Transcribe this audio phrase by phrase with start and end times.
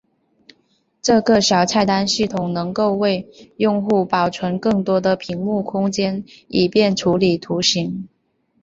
[0.99, 8.07] 这个小菜单系统能够为用户保存更多的屏幕空间以便处理图形。